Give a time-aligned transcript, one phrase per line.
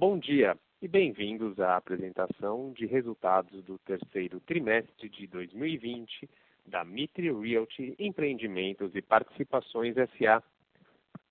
[0.00, 6.26] Bom dia e bem-vindos à apresentação de resultados do terceiro trimestre de 2020
[6.64, 10.42] da Mitre Realty Empreendimentos e Participações S.A.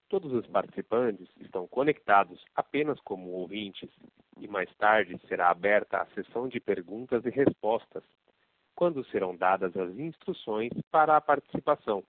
[0.07, 3.89] Todos os participantes estão conectados apenas como ouvintes
[4.39, 8.04] e mais tarde será aberta a sessão de perguntas e respostas,
[8.75, 12.04] quando serão dadas as instruções para a participação.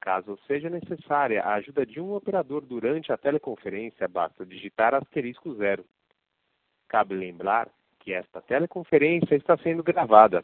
[0.00, 5.84] Caso seja necessária a ajuda de um operador durante a teleconferência, basta digitar asterisco zero.
[6.88, 7.68] Cabe lembrar
[7.98, 10.42] que esta teleconferência está sendo gravada.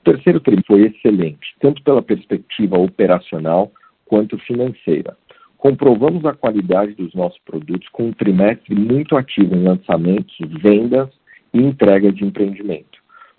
[0.00, 3.70] O terceiro trimestre foi excelente, tanto pela perspectiva operacional
[4.04, 5.16] quanto financeira.
[5.58, 11.08] Comprovamos a qualidade dos nossos produtos com um trimestre muito ativo em lançamentos, vendas
[11.54, 12.91] e entrega de empreendimento.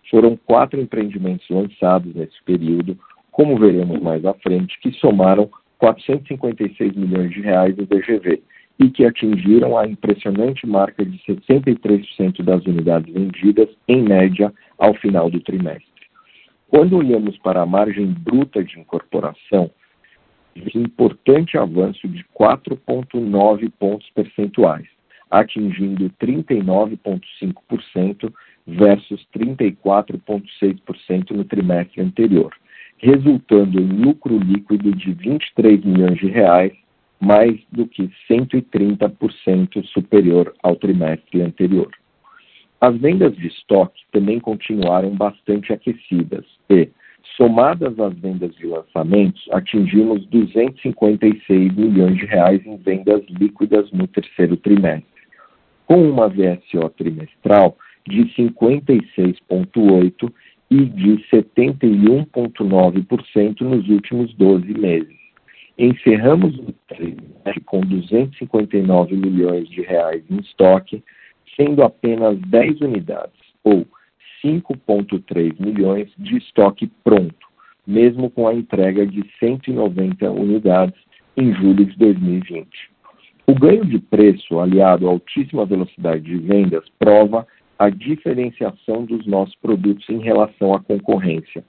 [0.09, 2.97] Foram quatro empreendimentos lançados nesse período,
[3.31, 5.49] como veremos mais à frente, que somaram
[5.79, 8.41] 456 milhões de reais no VGV
[8.79, 15.29] e que atingiram a impressionante marca de 63% das unidades vendidas, em média, ao final
[15.29, 15.87] do trimestre.
[16.69, 19.69] Quando olhamos para a margem bruta de incorporação,
[20.55, 24.85] um importante avanço de 4,9 pontos percentuais,
[25.29, 28.31] atingindo 39,5%
[28.65, 32.53] versus 34,6% no trimestre anterior,
[32.97, 36.71] resultando em lucro líquido de 23 milhões de reais,
[37.19, 41.91] mais do que 130% superior ao trimestre anterior.
[42.81, 46.89] As vendas de estoque também continuaram bastante aquecidas e,
[47.37, 54.57] somadas às vendas de lançamentos, atingimos 256 milhões de reais em vendas líquidas no terceiro
[54.57, 55.07] trimestre,
[55.85, 57.77] com uma VSO trimestral
[58.07, 60.31] de 56,8%
[60.69, 65.15] e de 71,9% nos últimos 12 meses.
[65.77, 71.03] Encerramos o trimestre com 259 milhões de reais em estoque,
[71.55, 73.85] sendo apenas 10 unidades, ou
[74.43, 77.47] 5,3 milhões de estoque pronto,
[77.85, 80.99] mesmo com a entrega de 190 unidades
[81.37, 82.67] em julho de 2020.
[83.45, 87.45] O ganho de preço, aliado à altíssima velocidade de vendas, prova
[87.83, 91.65] a diferenciação dos nossos produtos em relação à concorrência,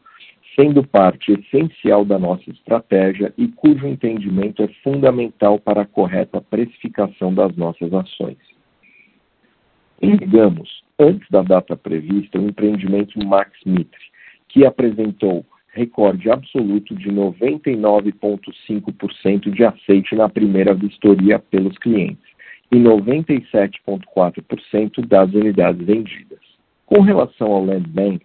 [0.55, 7.35] sendo parte essencial da nossa estratégia e cujo entendimento é fundamental para a correta precificação
[7.35, 8.39] das nossas ações.
[10.01, 14.05] Entregamos, antes da data prevista, o empreendimento Max Mitre,
[14.49, 22.34] que apresentou recorde absoluto de 99,5% de aceite na primeira vistoria pelos clientes
[22.73, 26.41] e 97,4% das unidades vendidas.
[26.87, 28.25] Com relação ao Land Bank,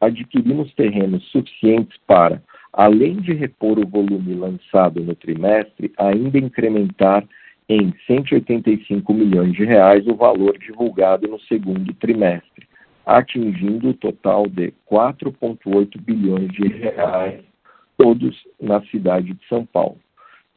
[0.00, 2.42] adquirimos terrenos suficientes para,
[2.72, 7.26] além de repor o volume lançado no trimestre, ainda incrementar
[7.68, 12.66] em 185 milhões de reais o valor divulgado no segundo trimestre,
[13.04, 17.42] atingindo o total de 4,8 bilhões de reais,
[17.96, 19.98] todos na cidade de São Paulo.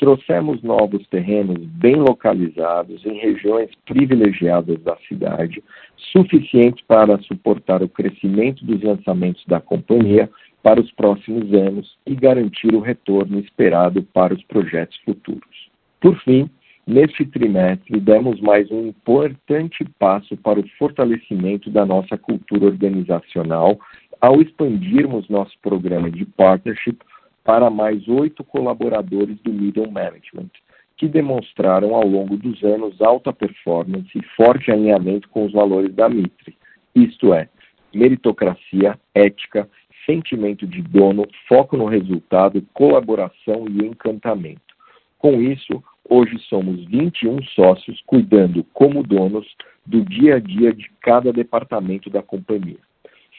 [0.01, 5.63] Trouxemos novos terrenos bem localizados em regiões privilegiadas da cidade,
[6.11, 10.27] suficientes para suportar o crescimento dos lançamentos da companhia
[10.63, 15.69] para os próximos anos e garantir o retorno esperado para os projetos futuros.
[15.99, 16.49] Por fim,
[16.87, 23.79] neste trimestre demos mais um importante passo para o fortalecimento da nossa cultura organizacional
[24.19, 26.97] ao expandirmos nosso programa de partnership
[27.43, 30.49] para mais oito colaboradores do Middle Management,
[30.97, 36.07] que demonstraram ao longo dos anos alta performance e forte alinhamento com os valores da
[36.07, 36.55] Mitre,
[36.93, 37.49] isto é,
[37.93, 39.67] meritocracia, ética,
[40.05, 44.75] sentimento de dono, foco no resultado, colaboração e encantamento.
[45.17, 49.47] Com isso, hoje somos 21 sócios cuidando como donos
[49.85, 52.79] do dia a dia de cada departamento da companhia.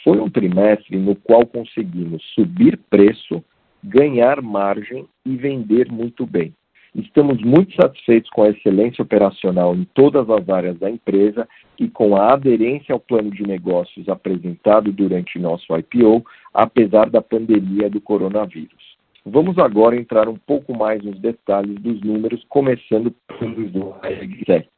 [0.02, 3.42] Foi um trimestre no qual conseguimos subir preço,
[3.82, 6.54] ganhar margem e vender muito bem.
[6.94, 11.48] Estamos muito satisfeitos com a excelência operacional em todas as áreas da empresa
[11.78, 17.88] e com a aderência ao plano de negócios apresentado durante nosso IPO, apesar da pandemia
[17.88, 18.92] do coronavírus.
[19.24, 24.68] Vamos agora entrar um pouco mais nos detalhes dos números, começando pelo slide 7.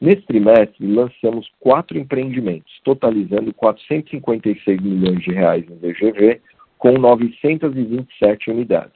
[0.00, 6.40] Nesse trimestre, lançamos quatro empreendimentos, totalizando 456 milhões de reais em VGV,
[6.78, 8.92] com 927 unidades.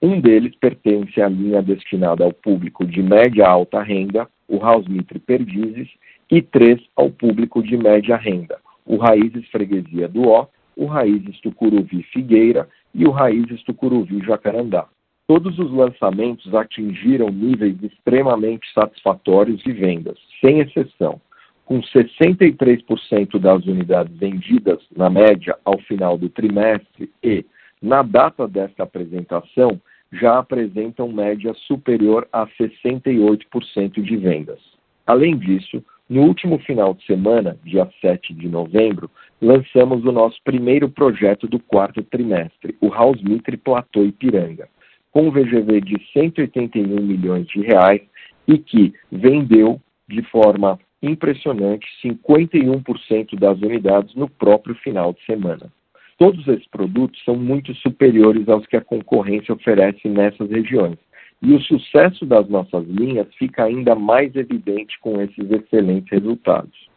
[0.00, 5.18] Um deles pertence à linha destinada ao público de média alta renda, o House Mitre
[5.18, 5.88] Perdizes,
[6.30, 12.02] e três ao público de média renda, o Raízes Freguesia do Ó, o Raízes Tucuruvi
[12.12, 14.86] Figueira e o Raízes Tucuruvi Jacarandá.
[15.26, 21.20] Todos os lançamentos atingiram níveis extremamente satisfatórios de vendas, sem exceção,
[21.64, 27.44] com 63% das unidades vendidas, na média, ao final do trimestre e,
[27.80, 29.80] na data desta apresentação,
[30.12, 34.60] já apresentam média superior a 68% de vendas.
[35.06, 40.88] Além disso, no último final de semana, dia 7 de novembro, lançamos o nosso primeiro
[40.88, 44.68] projeto do quarto trimestre, o House Mitre Platô Ipiranga,
[45.10, 48.02] com um VGV de 181 milhões de reais
[48.46, 55.72] e que vendeu de forma impressionante 51% das unidades no próprio final de semana.
[56.18, 60.96] Todos esses produtos são muito superiores aos que a concorrência oferece nessas regiões.
[61.42, 66.88] E o sucesso das nossas linhas fica ainda mais evidente com esses excelentes resultados.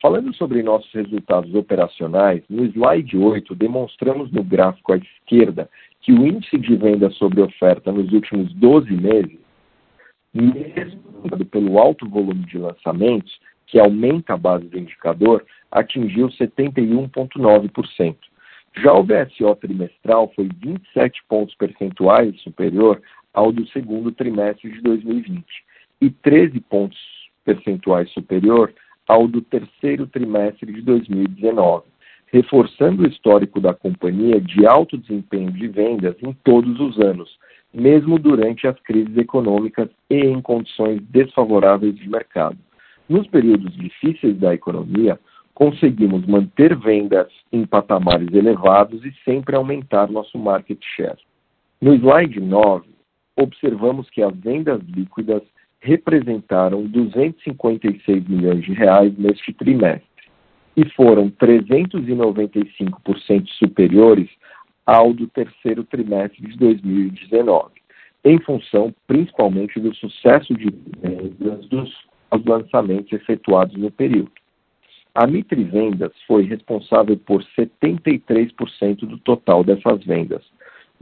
[0.00, 5.68] Falando sobre nossos resultados operacionais, no slide 8 demonstramos no gráfico à esquerda
[6.02, 9.38] que o índice de venda sobre oferta nos últimos 12 meses,
[10.34, 11.00] mesmo
[11.50, 18.16] pelo alto volume de lançamentos, que aumenta a base do indicador, atingiu 71,9%.
[18.82, 23.02] Já o VSO trimestral foi 27 pontos percentuais superior
[23.34, 25.44] ao do segundo trimestre de 2020
[26.00, 26.98] e 13 pontos
[27.44, 28.72] percentuais superior
[29.06, 31.86] ao do terceiro trimestre de 2019,
[32.26, 37.38] reforçando o histórico da companhia de alto desempenho de vendas em todos os anos,
[37.72, 42.56] mesmo durante as crises econômicas e em condições desfavoráveis de mercado.
[43.08, 45.18] Nos períodos difíceis da economia,
[45.54, 51.18] conseguimos manter vendas em patamares elevados e sempre aumentar nosso market share.
[51.80, 52.86] No slide 9,
[53.36, 55.42] observamos que as vendas líquidas
[55.80, 60.08] representaram 256 milhões de reais neste trimestre
[60.76, 64.28] e foram 395% superiores
[64.88, 67.72] ao do terceiro trimestre de 2019,
[68.24, 70.70] em função principalmente do sucesso de
[71.02, 71.92] vendas dos
[72.46, 74.32] lançamentos efetuados no período.
[75.14, 80.42] A Mitre Vendas foi responsável por 73% do total dessas vendas.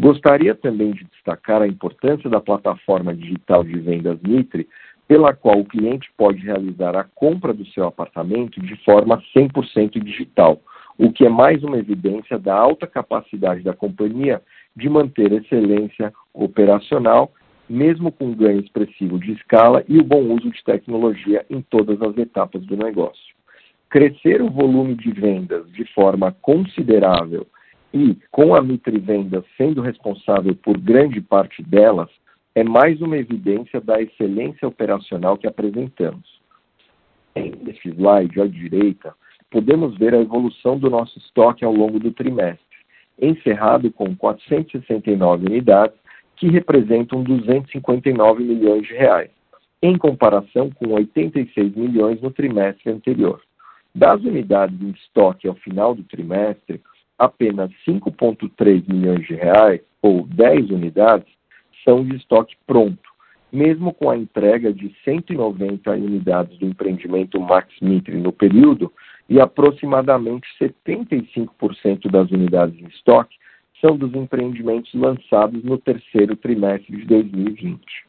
[0.01, 4.69] Gostaria também de destacar a importância da plataforma digital de vendas Mitre,
[5.07, 10.61] pela qual o cliente pode realizar a compra do seu apartamento de forma 100% digital,
[10.99, 14.43] o que é mais uma evidência da alta capacidade da companhia
[14.75, 17.33] de manter excelência operacional,
[17.69, 22.17] mesmo com ganho expressivo de escala e o bom uso de tecnologia em todas as
[22.17, 23.37] etapas do negócio
[23.89, 27.47] crescer o volume de vendas de forma considerável
[27.95, 32.11] e com a Mitre Vendas sendo responsável por grande parte delas,
[32.55, 36.41] é mais uma evidência da excelência operacional que apresentamos.
[37.35, 39.15] Neste slide à direita,
[39.51, 42.65] podemos ver a evolução do nosso estoque ao longo do trimestre,
[43.21, 45.97] encerrado com 469 unidades,
[46.37, 49.31] que representam 259 milhões de reais,
[49.83, 53.41] em comparação com 86 milhões no trimestre anterior.
[53.95, 56.83] Das unidades em estoque ao final do trimestre,
[57.19, 61.27] apenas 5,3 milhões de reais, ou 10 unidades,
[61.83, 63.09] são de estoque pronto,
[63.51, 68.93] mesmo com a entrega de 190 unidades do empreendimento Max Mitre no período
[69.29, 73.37] e aproximadamente 75% das unidades em estoque
[73.81, 78.07] são dos empreendimentos lançados no terceiro trimestre de 2020.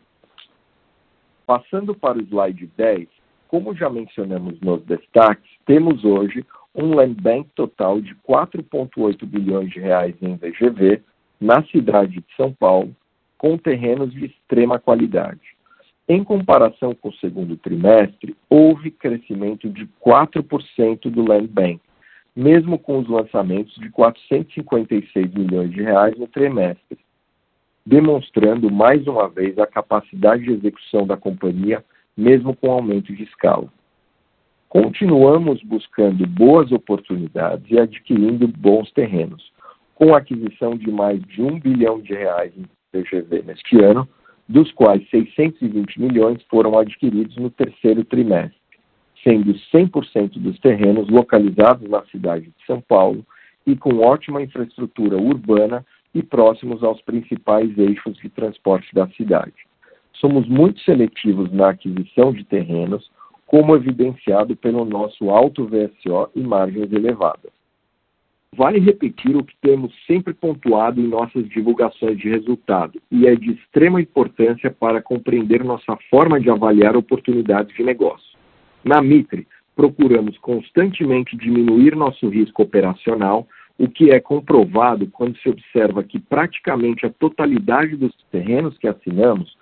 [1.45, 3.07] Passando para o slide 10,
[3.47, 6.45] como já mencionamos nos destaques, temos hoje
[6.75, 11.01] um land bank total de 4,8 bilhões de reais em VGV
[11.39, 12.95] na cidade de São Paulo,
[13.37, 15.56] com terrenos de extrema qualidade.
[16.09, 21.81] Em comparação com o segundo trimestre, houve crescimento de 4% do land bank,
[22.33, 26.97] mesmo com os lançamentos de 456 milhões de reais no trimestre,
[27.85, 31.83] demonstrando mais uma vez a capacidade de execução da companhia,
[32.15, 33.67] mesmo com aumento de escala.
[34.69, 39.51] Continuamos buscando boas oportunidades e adquirindo bons terrenos,
[39.93, 44.07] com a aquisição de mais de um bilhão de reais em PGV neste ano,
[44.47, 48.57] dos quais 620 milhões foram adquiridos no terceiro trimestre
[49.27, 53.25] sendo 100% dos terrenos localizados na cidade de São Paulo
[53.65, 59.67] e com ótima infraestrutura urbana e próximos aos principais eixos de transporte da cidade.
[60.13, 63.11] Somos muito seletivos na aquisição de terrenos,
[63.45, 67.56] como evidenciado pelo nosso alto VSO e margens elevadas.
[68.55, 73.51] Vale repetir o que temos sempre pontuado em nossas divulgações de resultado, e é de
[73.51, 78.37] extrema importância para compreender nossa forma de avaliar oportunidades de negócio.
[78.83, 86.03] Na Mitre, procuramos constantemente diminuir nosso risco operacional, o que é comprovado quando se observa
[86.03, 89.55] que praticamente a totalidade dos terrenos que assinamos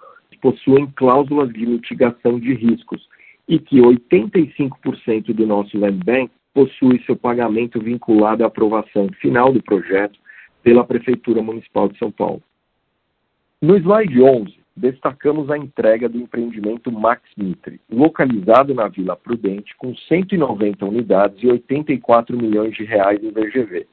[0.45, 3.09] possuem cláusulas de mitigação de riscos
[3.49, 9.61] e que 85% do nosso land bank possui seu pagamento vinculado à aprovação final do
[9.61, 10.17] projeto
[10.63, 12.41] pela Prefeitura Municipal de São Paulo.
[13.61, 19.93] No slide 11, destacamos a entrega do empreendimento Max Mitre, localizado na Vila Prudente, com
[19.95, 23.85] 190 unidades e 84 milhões de reais em VGV.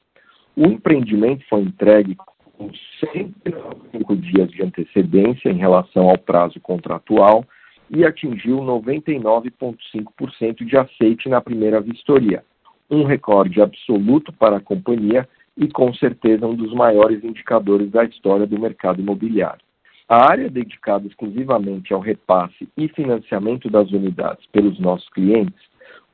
[0.57, 2.17] O empreendimento foi entregue
[2.57, 7.45] com 105 dias de antecedência em relação ao prazo contratual
[7.91, 12.45] e atingiu 99,5% de aceite na primeira vistoria,
[12.93, 18.47] um recorde absoluto para a companhia e com certeza um dos maiores indicadores da história
[18.47, 19.65] do mercado imobiliário.
[20.07, 25.61] A área dedicada exclusivamente ao repasse e financiamento das unidades pelos nossos clientes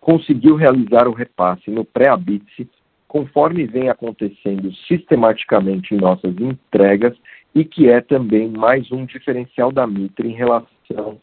[0.00, 2.68] conseguiu realizar o repasse no pré-habite
[3.08, 7.16] conforme vem acontecendo sistematicamente em nossas entregas
[7.54, 11.20] e que é também mais um diferencial da Mitre em relação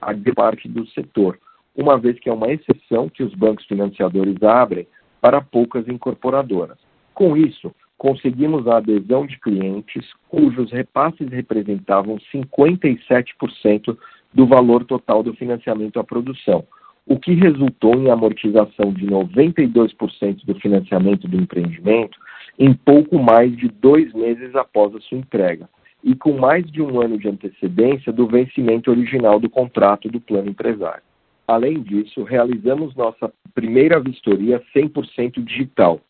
[0.00, 1.38] à parte do setor,
[1.74, 4.86] uma vez que é uma exceção que os bancos financiadores abrem
[5.20, 6.78] para poucas incorporadoras.
[7.12, 13.96] Com isso, conseguimos a adesão de clientes cujos repasses representavam 57%
[14.32, 16.64] do valor total do financiamento à produção,
[17.06, 22.18] o que resultou em amortização de 92% do financiamento do empreendimento
[22.58, 25.68] em pouco mais de dois meses após a sua entrega,
[26.02, 30.50] e com mais de um ano de antecedência do vencimento original do contrato do plano
[30.50, 31.02] empresário.
[31.46, 36.00] Além disso, realizamos nossa primeira vistoria 100% digital,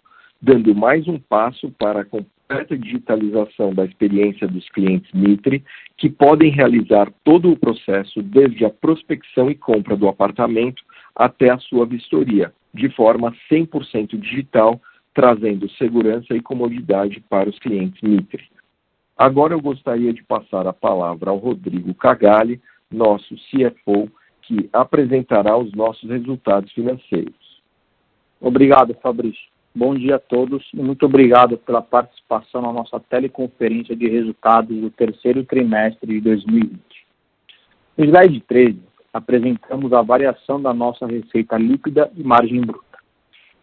[0.40, 5.64] dando mais um passo para a completa digitalização da experiência dos clientes Mitre,
[5.96, 10.82] que podem realizar todo o processo desde a prospecção e compra do apartamento
[11.16, 14.80] até a sua vistoria, de forma 100% digital,
[15.12, 18.44] trazendo segurança e comodidade para os clientes Mitre.
[19.16, 22.60] Agora eu gostaria de passar a palavra ao Rodrigo Cagali,
[22.90, 24.10] nosso CFO,
[24.46, 27.34] que apresentará os nossos resultados financeiros.
[28.40, 29.42] Obrigado, Fabrício.
[29.74, 34.90] Bom dia a todos e muito obrigado pela participação na nossa teleconferência de resultados do
[34.90, 36.80] terceiro trimestre de 2020.
[37.96, 38.78] No slide 13,
[39.12, 42.84] apresentamos a variação da nossa receita líquida e margem bruta.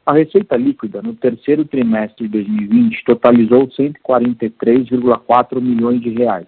[0.05, 6.47] A receita líquida no terceiro trimestre de 2020 totalizou 143,4 milhões de reais,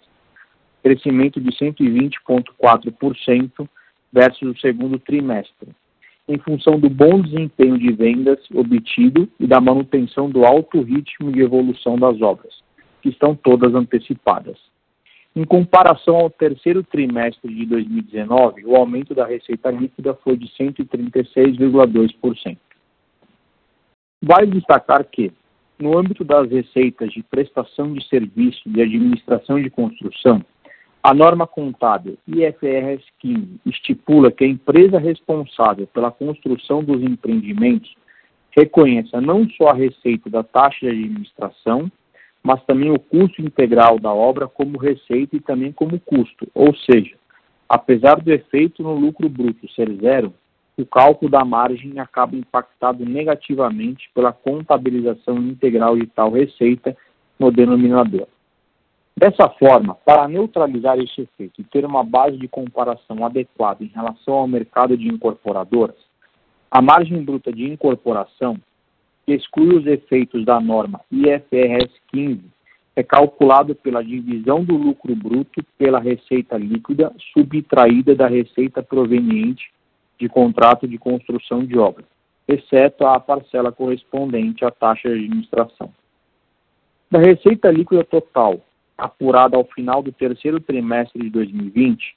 [0.81, 3.69] crescimento de 120,4%
[4.13, 5.69] versus o segundo trimestre,
[6.27, 11.41] em função do bom desempenho de vendas obtido e da manutenção do alto ritmo de
[11.41, 12.53] evolução das obras,
[13.01, 14.57] que estão todas antecipadas.
[15.35, 22.57] Em comparação ao terceiro trimestre de 2019, o aumento da receita líquida foi de 136,2%.
[24.21, 25.31] Vale destacar que,
[25.79, 30.45] no âmbito das receitas de prestação de serviço de administração de construção,
[31.03, 37.93] a norma contábil IFRS 15 estipula que a empresa responsável pela construção dos empreendimentos
[38.55, 41.91] reconheça não só a receita da taxa de administração,
[42.41, 47.15] mas também o custo integral da obra como receita e também como custo, ou seja,
[47.67, 50.33] apesar do efeito no lucro bruto ser zero,
[50.77, 56.95] o cálculo da margem acaba impactado negativamente pela contabilização integral de tal receita
[57.37, 58.27] no denominador.
[59.15, 64.33] Dessa forma, para neutralizar este efeito e ter uma base de comparação adequada em relação
[64.33, 65.95] ao mercado de incorporadoras,
[66.69, 68.57] a margem bruta de incorporação,
[69.25, 72.41] que exclui os efeitos da norma IFRS 15,
[72.95, 79.71] é calculado pela divisão do lucro bruto pela receita líquida subtraída da receita proveniente
[80.19, 82.03] de contrato de construção de obra,
[82.47, 85.91] exceto a parcela correspondente à taxa de administração.
[87.09, 88.59] Da receita líquida total
[88.97, 92.15] apurada ao final do terceiro trimestre de 2020,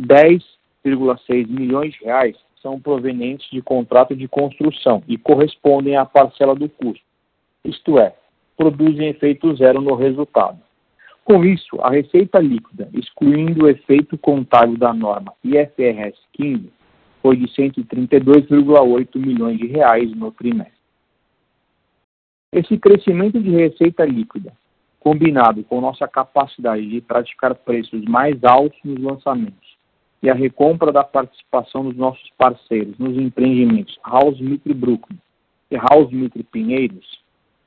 [0.00, 6.68] 10,6 milhões de reais são provenientes de contrato de construção e correspondem à parcela do
[6.68, 7.04] custo,
[7.64, 8.14] isto é,
[8.56, 10.58] produzem efeito zero no resultado.
[11.24, 16.72] Com isso, a receita líquida, excluindo o efeito contábil da norma IFRS 15,
[17.22, 20.72] foi de 132,8 milhões de reais no trimestre.
[22.52, 24.52] Esse crescimento de receita líquida,
[25.02, 29.76] combinado com nossa capacidade de praticar preços mais altos nos lançamentos
[30.22, 35.18] e a recompra da participação dos nossos parceiros nos empreendimentos House Mitre Brooklyn
[35.72, 37.20] e House Mitre Pinheiros,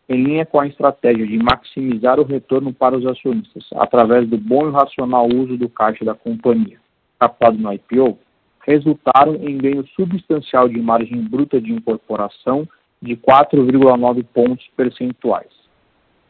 [0.08, 4.70] em linha com a estratégia de maximizar o retorno para os acionistas através do bom
[4.70, 6.80] e racional uso do caixa da companhia,
[7.20, 8.18] captado no IPO,
[8.65, 12.65] resultaram em ganho substancial de margem bruta de incorporação
[13.01, 15.65] de 4,9 pontos percentuais.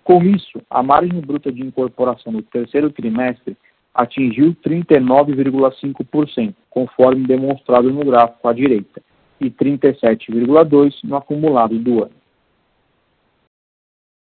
[0.06, 3.58] Com isso, a margem bruta de incorporação no terceiro trimestre
[3.92, 9.02] atingiu 39,5%, conforme demonstrado no gráfico à direita,
[9.42, 12.14] e 37,2% no acumulado do ano.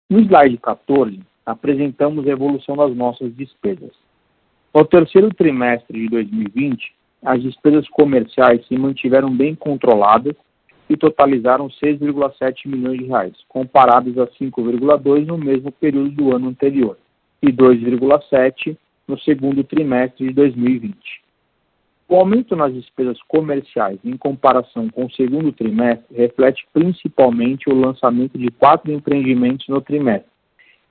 [0.08, 3.90] No slide 14, apresentamos a evolução das nossas despesas.
[4.72, 10.36] No terceiro trimestre de 2020, as despesas comerciais se mantiveram bem controladas
[10.92, 16.98] e totalizaram 6,7 milhões de reais, comparados a 5,2 no mesmo período do ano anterior
[17.42, 18.76] e 2,7
[19.08, 20.94] no segundo trimestre de 2020.
[22.06, 28.36] O aumento nas despesas comerciais em comparação com o segundo trimestre reflete principalmente o lançamento
[28.36, 30.30] de quatro empreendimentos no trimestre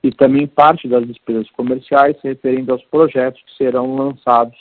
[0.02, 4.58] e também parte das despesas comerciais referendo aos projetos que serão lançados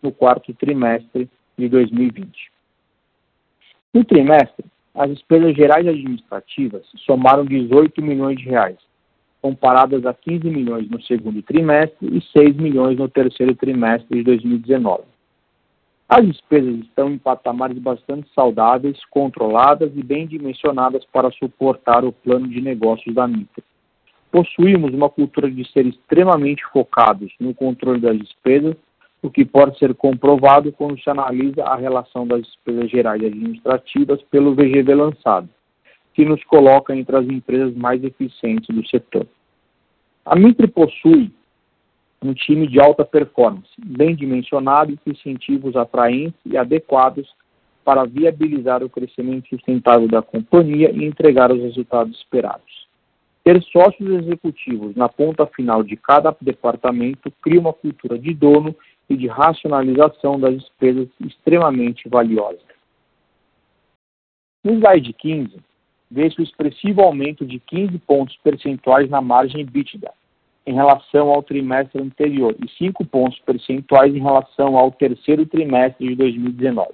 [0.00, 1.28] no quarto trimestre
[1.58, 2.52] de 2020.
[3.92, 8.78] No trimestre, as despesas gerais administrativas somaram 18 milhões de reais,
[9.42, 15.02] comparadas a 15 milhões no segundo trimestre e 6 milhões no terceiro trimestre de 2019.
[16.08, 22.46] As despesas estão em patamares bastante saudáveis, controladas e bem dimensionadas para suportar o plano
[22.46, 23.64] de negócios da Mitre.
[24.30, 28.76] Possuímos uma cultura de ser extremamente focados no controle das despesas
[29.24, 34.54] o que pode ser comprovado quando se analisa a relação das despesas gerais administrativas pelo
[34.54, 35.48] VGV lançado,
[36.12, 39.26] que nos coloca entre as empresas mais eficientes do setor.
[40.26, 41.32] A Mitre possui
[42.22, 47.26] um time de alta performance, bem dimensionado e com incentivos atraentes e adequados
[47.82, 52.84] para viabilizar o crescimento sustentável da companhia e entregar os resultados esperados.
[53.42, 58.74] Ter sócios executivos na ponta final de cada departamento cria uma cultura de dono
[59.08, 62.58] e de racionalização das despesas extremamente valiosa.
[64.64, 65.56] No slide 15,
[66.10, 70.10] vê-se o expressivo aumento de 15 pontos percentuais na margem EBITDA
[70.66, 76.14] em relação ao trimestre anterior e 5 pontos percentuais em relação ao terceiro trimestre de
[76.14, 76.92] 2019.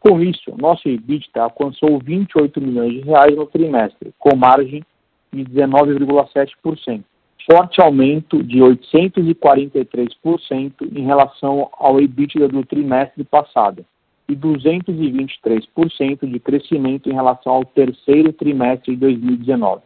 [0.00, 4.84] Com isso, nosso EBITDA alcançou 28 milhões de reais no trimestre, com margem
[5.32, 7.04] de 19,7%,
[7.50, 13.86] forte aumento de 843% em relação ao EBITDA do trimestre passado
[14.28, 19.80] e 223% de crescimento em relação ao terceiro trimestre de 2019.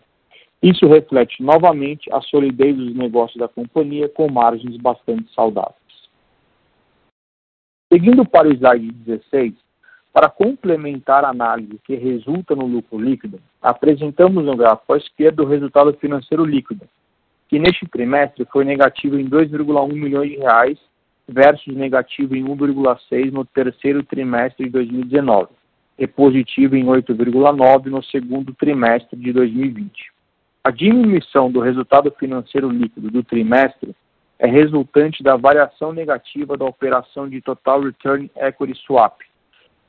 [0.61, 5.77] Isso reflete novamente a solidez dos negócios da companhia com margens bastante saudáveis.
[7.93, 9.55] Seguindo para o slide 16,
[10.13, 15.47] para complementar a análise que resulta no lucro líquido, apresentamos no gráfico à esquerda o
[15.47, 16.89] resultado financeiro líquido,
[17.53, 20.79] que neste trimestre foi negativo em 2,1 milhões de reais
[21.29, 25.51] versus negativo em 1,6 no terceiro trimestre de 2019
[25.99, 29.93] e positivo em 8,9 no segundo trimestre de 2020.
[30.65, 33.95] A diminuição do resultado financeiro líquido do trimestre
[34.39, 39.21] é resultante da variação negativa da operação de Total Return Equity Swap,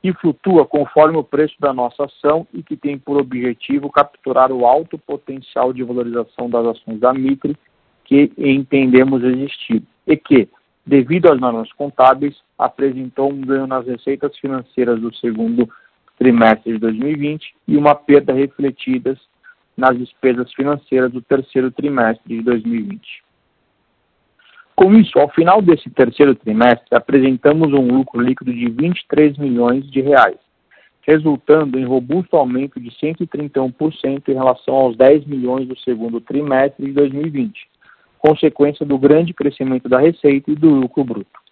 [0.04, 4.66] que flutua conforme o preço da nossa ação e que tem por objetivo capturar o
[4.66, 7.56] alto potencial de valorização das ações da Mitre
[8.04, 10.46] que entendemos existir e que,
[10.84, 15.66] devido às normas contábeis, apresentou um ganho nas receitas financeiras do segundo
[16.18, 19.18] trimestre de 2020 e uma perda refletidas
[19.74, 23.23] nas despesas financeiras do terceiro trimestre de 2020.
[24.76, 30.00] Com isso, ao final desse terceiro trimestre, apresentamos um lucro líquido de 23 milhões de
[30.00, 30.36] reais,
[31.02, 36.92] resultando em robusto aumento de 131% em relação aos 10 milhões do segundo trimestre de
[36.92, 37.68] 2020,
[38.18, 41.44] consequência do grande crescimento da receita e do lucro bruto.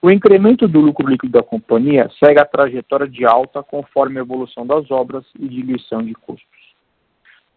[0.00, 4.66] O incremento do lucro líquido da companhia segue a trajetória de alta conforme a evolução
[4.66, 6.61] das obras e diluição de custos.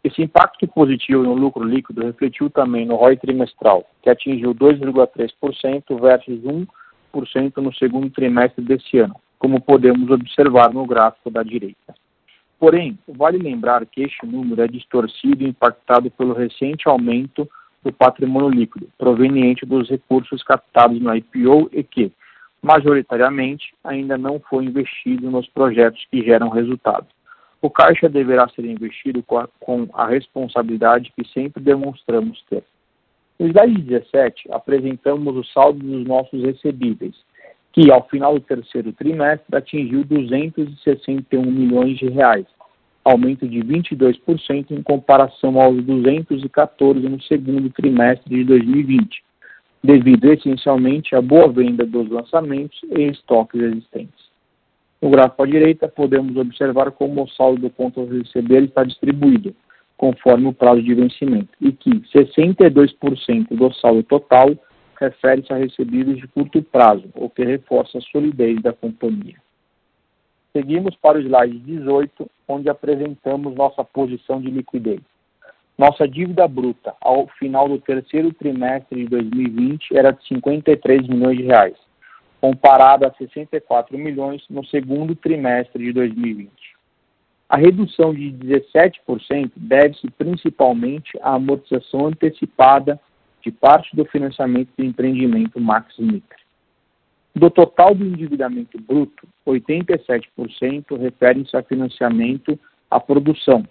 [0.05, 6.43] Esse impacto positivo no lucro líquido refletiu também no ROI trimestral, que atingiu 2,3% versus
[6.43, 11.95] 1% no segundo trimestre desse ano, como podemos observar no gráfico da direita.
[12.59, 17.49] Porém, vale lembrar que este número é distorcido e impactado pelo recente aumento
[17.83, 22.11] do patrimônio líquido, proveniente dos recursos captados no IPO e que,
[22.61, 27.07] majoritariamente, ainda não foi investido nos projetos que geram resultado.
[27.61, 32.63] O caixa deverá ser investido com a, com a responsabilidade que sempre demonstramos ter.
[33.39, 37.15] No slide 17, apresentamos o saldo dos nossos recebíveis,
[37.73, 42.45] que ao final do terceiro trimestre atingiu 261 milhões de reais,
[43.03, 49.23] aumento de 22% em comparação aos 214 no segundo trimestre de 2020,
[49.83, 54.24] devido essencialmente à boa venda dos lançamentos e estoques existentes.
[55.01, 59.55] No gráfico à direita, podemos observar como o saldo do conto a receber está distribuído,
[59.97, 64.55] conforme o prazo de vencimento, e que 62% do saldo total
[64.99, 69.35] refere-se a recebidos de curto prazo, o que reforça a solidez da companhia.
[70.53, 75.01] Seguimos para o slide 18, onde apresentamos nossa posição de liquidez.
[75.77, 81.43] Nossa dívida bruta ao final do terceiro trimestre de 2020 era de 53 milhões de
[81.43, 81.75] reais,
[82.45, 86.51] comparada a 64 milhões no segundo trimestre de 2020.
[87.49, 92.99] A redução de 17% deve-se principalmente à amortização antecipada
[93.41, 96.37] de parte do financiamento do empreendimento Max Mitre.
[97.35, 102.59] Do total do endividamento bruto, 87% referem-se a financiamento
[102.91, 103.67] à produção,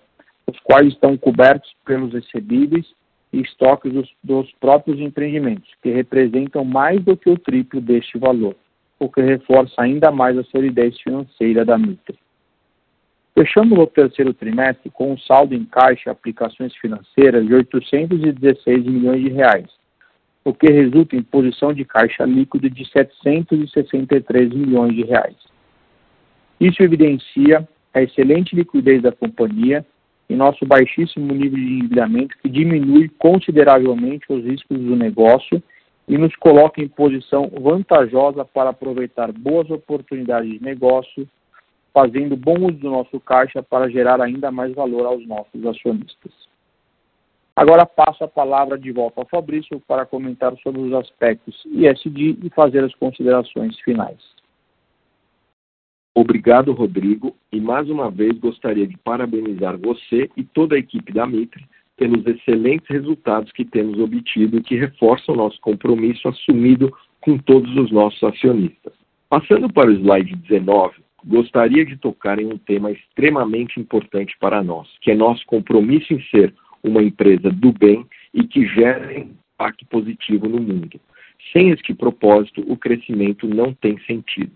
[0.48, 2.86] os quais estão cobertos pelos recebíveis
[3.32, 8.56] e estoques dos, dos próprios empreendimentos, que representam mais do que o triplo deste valor,
[8.98, 12.18] o que reforça ainda mais a solidez financeira da Mitre.
[13.36, 19.22] Fechamos o terceiro trimestre com um saldo em caixa e aplicações financeiras de 816 milhões
[19.22, 19.66] de reais,
[20.44, 25.36] o que resulta em posição de caixa líquido de 763 milhões de reais.
[26.60, 29.84] Isso evidencia a excelente liquidez da companhia
[30.28, 35.62] e nosso baixíssimo nível de endividamento, que diminui consideravelmente os riscos do negócio
[36.06, 41.28] e nos coloca em posição vantajosa para aproveitar boas oportunidades de negócio,
[41.92, 46.32] fazendo bom uso do nosso caixa para gerar ainda mais valor aos nossos acionistas.
[47.56, 52.50] Agora passo a palavra de volta ao Fabrício para comentar sobre os aspectos ISD e
[52.50, 54.18] fazer as considerações finais.
[56.16, 61.26] Obrigado, Rodrigo, e mais uma vez gostaria de parabenizar você e toda a equipe da
[61.26, 61.64] Mitre
[61.96, 67.90] pelos excelentes resultados que temos obtido e que reforçam nosso compromisso assumido com todos os
[67.90, 68.92] nossos acionistas.
[69.28, 74.88] Passando para o slide 19, gostaria de tocar em um tema extremamente importante para nós,
[75.00, 80.48] que é nosso compromisso em ser uma empresa do bem e que gera impacto positivo
[80.48, 81.00] no mundo.
[81.52, 84.52] Sem este propósito, o crescimento não tem sentido.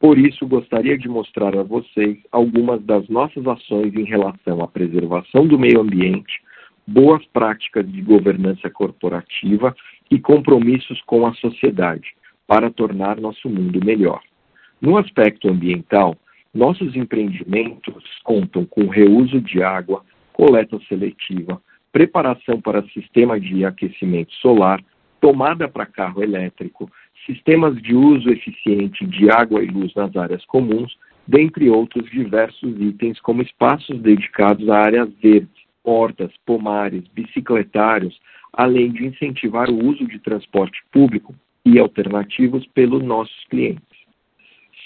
[0.00, 5.46] Por isso, gostaria de mostrar a vocês algumas das nossas ações em relação à preservação
[5.46, 6.40] do meio ambiente,
[6.88, 9.76] boas práticas de governança corporativa
[10.10, 12.14] e compromissos com a sociedade
[12.46, 14.22] para tornar nosso mundo melhor.
[14.80, 16.16] No aspecto ambiental,
[16.54, 21.60] nossos empreendimentos contam com reuso de água, coleta seletiva,
[21.92, 24.82] preparação para sistema de aquecimento solar,
[25.20, 26.90] tomada para carro elétrico,
[27.26, 30.96] sistemas de uso eficiente de água e luz nas áreas comuns,
[31.26, 38.18] dentre outros diversos itens, como espaços dedicados a áreas verdes, hortas, pomares, bicicletários,
[38.52, 43.86] além de incentivar o uso de transporte público e alternativos pelos nossos clientes.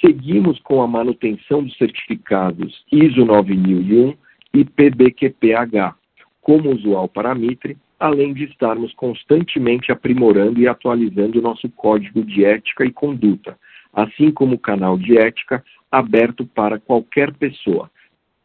[0.01, 4.15] Seguimos com a manutenção dos certificados ISO 9001
[4.55, 5.95] e PBQPH,
[6.41, 12.25] como usual para a Mitre, além de estarmos constantemente aprimorando e atualizando o nosso código
[12.25, 13.57] de ética e conduta,
[13.93, 17.89] assim como o canal de ética aberto para qualquer pessoa,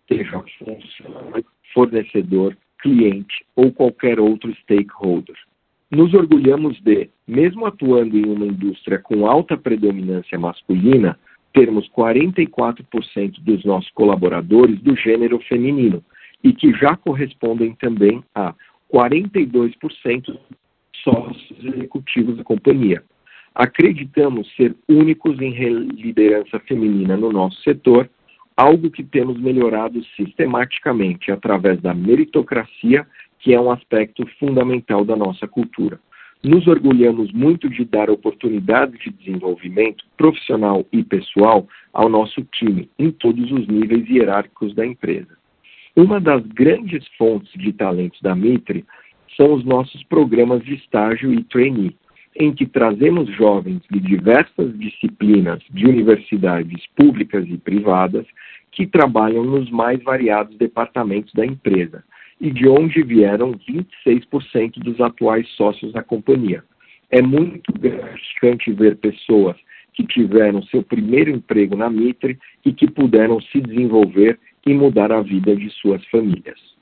[0.07, 1.45] seja funcionário,
[1.77, 5.35] fornecedor, cliente ou qualquer outro stakeholder.
[5.91, 11.19] Nos orgulhamos de, mesmo atuando em uma indústria com alta predominância masculina,
[11.53, 16.03] termos 44% dos nossos colaboradores do gênero feminino
[16.43, 18.55] e que já correspondem também a
[18.91, 20.35] 42%
[21.03, 23.03] sócios executivos da companhia.
[23.53, 28.09] Acreditamos ser únicos em liderança feminina no nosso setor,
[28.57, 33.07] algo que temos melhorado sistematicamente através da meritocracia,
[33.39, 35.99] que é um aspecto fundamental da nossa cultura.
[36.43, 43.11] Nos orgulhamos muito de dar oportunidades de desenvolvimento profissional e pessoal ao nosso time, em
[43.11, 45.37] todos os níveis hierárquicos da empresa.
[45.95, 48.85] Uma das grandes fontes de talentos da Mitre
[49.35, 51.95] são os nossos programas de estágio e trainee,
[52.39, 58.25] em que trazemos jovens de diversas disciplinas de universidades públicas e privadas
[58.71, 62.03] que trabalham nos mais variados departamentos da empresa
[62.39, 66.63] e de onde vieram 26% dos atuais sócios da companhia.
[67.09, 69.57] É muito gratificante ver pessoas
[69.93, 75.21] que tiveram seu primeiro emprego na Mitre e que puderam se desenvolver e mudar a
[75.21, 76.76] vida de suas famílias.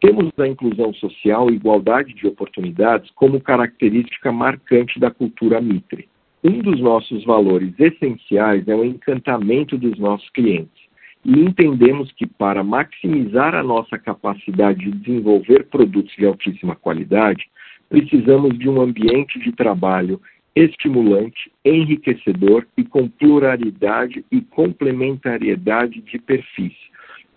[0.00, 6.08] Temos a inclusão social e igualdade de oportunidades como característica marcante da cultura Mitre.
[6.44, 10.86] Um dos nossos valores essenciais é o encantamento dos nossos clientes
[11.24, 17.48] e entendemos que para maximizar a nossa capacidade de desenvolver produtos de altíssima qualidade,
[17.88, 20.20] precisamos de um ambiente de trabalho
[20.54, 26.74] estimulante, enriquecedor e com pluralidade e complementariedade de perfis,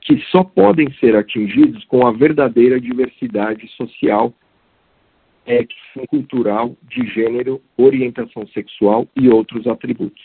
[0.09, 4.33] que só podem ser atingidos com a verdadeira diversidade social,
[6.09, 10.23] cultural, de gênero, orientação sexual e outros atributos.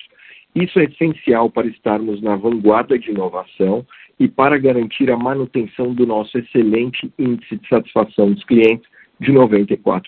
[0.54, 3.86] Isso é essencial para estarmos na vanguarda de inovação
[4.18, 8.88] e para garantir a manutenção do nosso excelente índice de satisfação dos clientes
[9.20, 10.02] de 94%.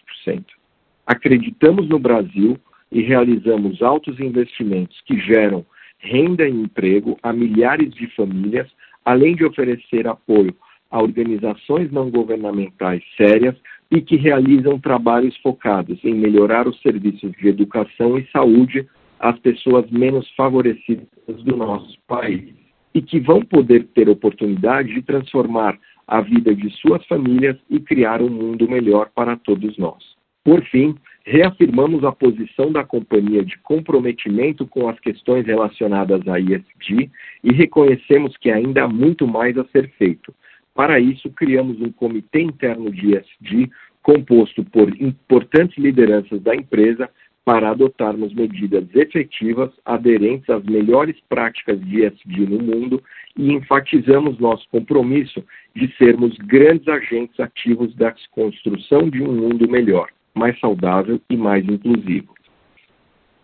[1.06, 2.56] Acreditamos no Brasil
[2.90, 5.66] e realizamos altos investimentos que geram
[5.98, 8.68] renda e emprego a milhares de famílias,
[9.06, 10.54] além de oferecer apoio
[10.90, 13.54] a organizações não governamentais sérias
[13.90, 18.86] e que realizam trabalhos focados em melhorar os serviços de educação e saúde
[19.20, 21.06] as pessoas menos favorecidas
[21.44, 22.52] do nosso país
[22.92, 28.20] e que vão poder ter oportunidade de transformar a vida de suas famílias e criar
[28.20, 30.02] um mundo melhor para todos nós.
[30.44, 30.94] Por fim,
[31.26, 37.10] reafirmamos a posição da companhia de comprometimento com as questões relacionadas à ISD
[37.42, 40.32] e reconhecemos que ainda há muito mais a ser feito.
[40.72, 43.68] Para isso, criamos um comitê interno de ISD
[44.02, 47.10] composto por importantes lideranças da empresa
[47.44, 53.02] para adotarmos medidas efetivas aderentes às melhores práticas de ESG no mundo
[53.36, 60.08] e enfatizamos nosso compromisso de sermos grandes agentes ativos da construção de um mundo melhor,
[60.36, 62.34] mais saudável e mais inclusivo.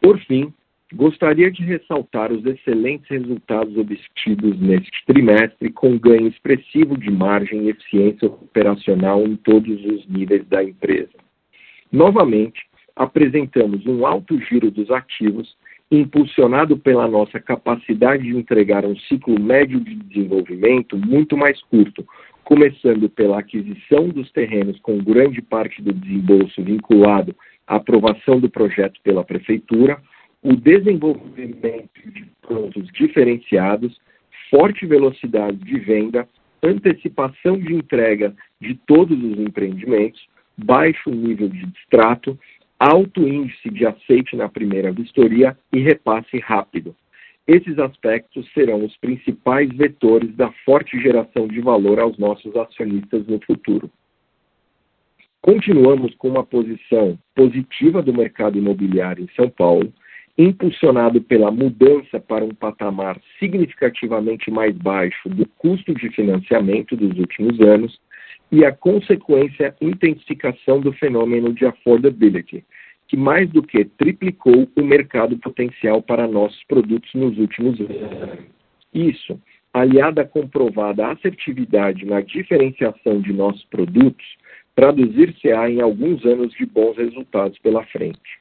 [0.00, 0.52] Por fim,
[0.94, 7.70] gostaria de ressaltar os excelentes resultados obtidos neste trimestre, com ganho expressivo de margem e
[7.70, 11.12] eficiência operacional em todos os níveis da empresa.
[11.90, 12.60] Novamente,
[12.94, 15.56] apresentamos um alto giro dos ativos,
[15.90, 22.06] impulsionado pela nossa capacidade de entregar um ciclo médio de desenvolvimento muito mais curto,
[22.44, 27.34] começando pela aquisição dos terrenos com grande parte do desembolso vinculado
[27.66, 30.00] à aprovação do projeto pela Prefeitura,
[30.42, 33.96] o desenvolvimento de produtos diferenciados,
[34.50, 36.28] forte velocidade de venda,
[36.62, 40.20] antecipação de entrega de todos os empreendimentos,
[40.56, 42.38] baixo nível de distrato
[42.78, 46.96] alto índice de aceite na primeira vistoria e repasse rápido.
[47.46, 53.40] Esses aspectos serão os principais vetores da forte geração de valor aos nossos acionistas no
[53.44, 53.90] futuro.
[55.40, 59.92] Continuamos com uma posição positiva do mercado imobiliário em São Paulo,
[60.38, 67.60] impulsionado pela mudança para um patamar significativamente mais baixo do custo de financiamento dos últimos
[67.60, 68.00] anos
[68.52, 72.64] e a consequência intensificação do fenômeno de affordability,
[73.12, 78.38] que mais do que triplicou o mercado potencial para nossos produtos nos últimos anos.
[78.94, 79.38] Isso,
[79.70, 84.24] aliado à comprovada assertividade na diferenciação de nossos produtos,
[84.74, 88.40] traduzir-se-á em alguns anos de bons resultados pela frente.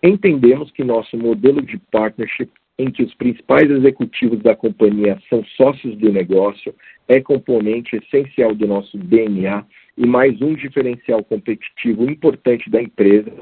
[0.00, 5.96] Entendemos que nosso modelo de partnership em que os principais executivos da companhia são sócios
[5.96, 6.72] do negócio,
[7.08, 9.64] é componente essencial do nosso DNA
[9.96, 13.32] e mais um diferencial competitivo importante da empresa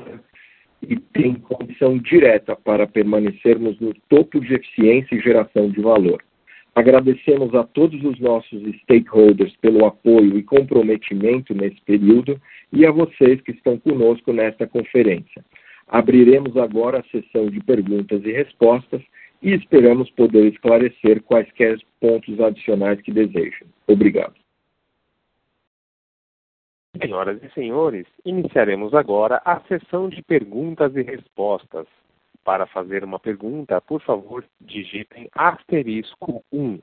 [0.88, 6.22] e tem condição direta para permanecermos no topo de eficiência e geração de valor.
[6.74, 12.40] Agradecemos a todos os nossos stakeholders pelo apoio e comprometimento nesse período
[12.72, 15.44] e a vocês que estão conosco nesta conferência.
[15.86, 19.00] Abriremos agora a sessão de perguntas e respostas
[19.40, 23.68] e esperamos poder esclarecer quaisquer pontos adicionais que desejem.
[23.86, 24.43] Obrigado.
[27.00, 31.86] Senhoras e senhores, iniciaremos agora a sessão de perguntas e respostas.
[32.44, 36.78] Para fazer uma pergunta, por favor, digitem asterisco 1.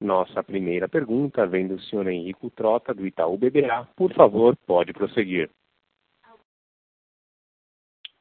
[0.00, 3.88] Nossa primeira pergunta vem do senhor Henrico Trota, do Itaú BBA.
[3.96, 5.50] Por favor, pode prosseguir.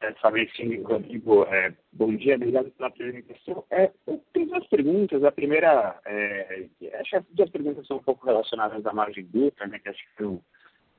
[0.03, 0.13] É,
[0.83, 3.63] Rodrigo, é, bom dia, obrigado pela apresentação.
[3.71, 5.23] É, eu tenho duas perguntas.
[5.23, 6.67] A primeira, é,
[6.99, 10.03] acho que as duas perguntas são um pouco relacionadas à margem bruta, né, que acho
[10.17, 10.43] que o,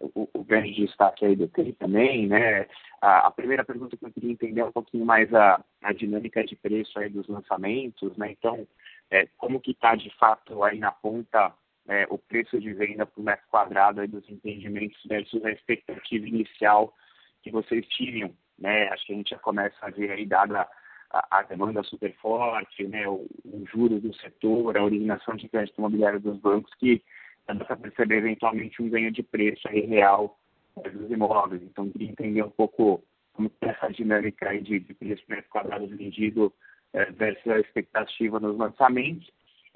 [0.00, 2.66] o, o grande destaque aí do TRI também, né?
[3.02, 6.42] A, a, primeira pergunta que eu queria entender é um pouquinho mais a, a dinâmica
[6.42, 8.30] de preço aí dos lançamentos, né?
[8.32, 8.66] Então,
[9.10, 11.52] é, como que está de fato aí na ponta
[11.88, 16.94] é, o preço de venda por metro quadrado aí dos entendimentos versus a expectativa inicial
[17.42, 18.88] que vocês tinham né?
[18.88, 20.68] Acho que a gente já começa a ver aí, dada
[21.10, 23.08] a, a demanda super forte, né?
[23.08, 27.02] O, o juros do setor, a originação de crédito imobiliário dos bancos, que
[27.46, 30.38] dá para perceber eventualmente um ganho de preço aí real
[30.82, 31.62] é, dos imóveis.
[31.62, 35.86] Então, queria entender um pouco como é essa dinâmica aí de, de preço metro quadrado
[35.88, 36.52] vendido
[36.92, 39.30] é, versus a expectativa nos lançamentos.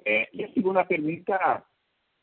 [0.05, 1.63] É, e a segunda pergunta,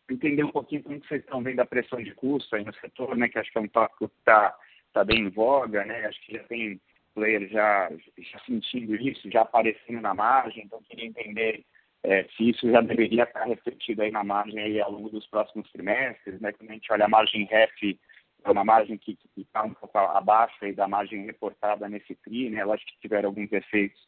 [0.09, 3.27] entender um pouquinho como vocês estão vendo a pressão de custo aí no setor, né?
[3.27, 4.55] Que acho que é um tópico que está
[4.95, 6.05] está bem em voga, né?
[6.05, 6.79] Acho que já tem
[7.13, 11.65] players já, já sentindo isso, já aparecendo na margem, então queria entender
[12.01, 15.69] é, se isso já deveria estar refletido aí na margem aí ao longo dos próximos
[15.71, 16.53] trimestres, né?
[16.53, 17.99] Quando a gente olha a margem REF,
[18.45, 22.63] é uma margem que está um pouco abaixo aí da margem reportada nesse TRI, né?
[22.63, 23.99] Acho que tiveram alguns efeitos,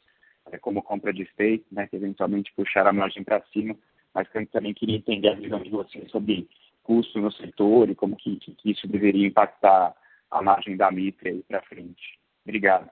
[0.53, 1.87] é, como compra de stake, né?
[1.87, 3.75] Que eventualmente puxaram a margem para cima,
[4.13, 6.47] mas também queria entender a visão de vocês sobre
[6.81, 9.93] custo no setor e como que, que isso deveria impactar
[10.31, 12.19] a margem da Mitre aí para frente.
[12.45, 12.89] Obrigado.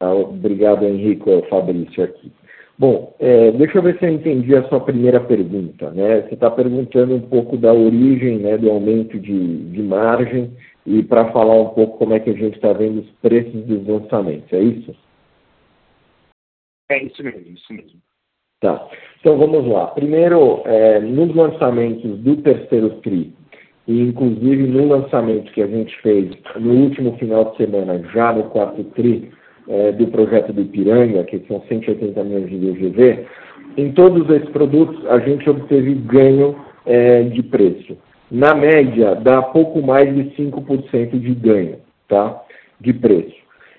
[0.00, 1.42] Ah, obrigado, Henrico.
[1.48, 2.32] Fabrício aqui.
[2.78, 5.90] Bom, é, deixa eu ver se eu entendi a sua primeira pergunta.
[5.90, 6.22] Né?
[6.22, 10.56] Você está perguntando um pouco da origem né, do aumento de, de margem
[10.86, 13.86] e para falar um pouco como é que a gente está vendo os preços dos
[13.86, 14.96] lançamentos, é isso?
[16.90, 18.00] É isso mesmo, isso mesmo.
[18.60, 18.88] Tá.
[19.20, 19.88] Então vamos lá.
[19.88, 23.34] Primeiro, é, nos lançamentos do terceiro TRI,
[23.88, 28.44] e inclusive no lançamento que a gente fez no último final de semana, já no
[28.44, 29.30] quarto TRI,
[29.66, 33.26] é, do projeto do Ipiranga, que são 180 milhões de DGV,
[33.76, 36.54] em todos esses produtos a gente obteve ganho
[36.86, 37.96] é, de preço.
[38.30, 41.76] Na média, dá pouco mais de 5% de ganho
[42.08, 42.42] tá?
[42.80, 43.36] de preço.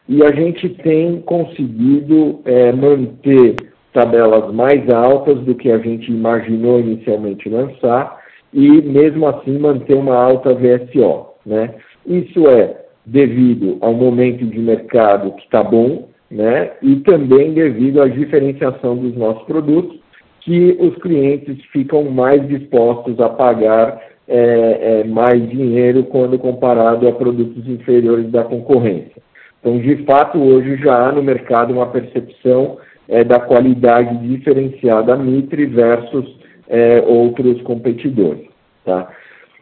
[0.07, 3.55] E a gente tem conseguido é, manter
[3.93, 8.18] tabelas mais altas do que a gente imaginou inicialmente lançar,
[8.53, 11.27] e, mesmo assim, manter uma alta VSO.
[11.45, 11.75] Né?
[12.05, 16.71] Isso é devido ao momento de mercado que está bom, né?
[16.81, 19.99] e também devido à diferenciação dos nossos produtos,
[20.41, 27.11] que os clientes ficam mais dispostos a pagar é, é, mais dinheiro quando comparado a
[27.11, 29.21] produtos inferiores da concorrência.
[29.59, 35.65] Então, de fato, hoje já há no mercado uma percepção é, da qualidade diferenciada Mitre
[35.65, 36.38] versus
[36.69, 38.47] é, outros competidores.
[38.85, 39.09] Tá?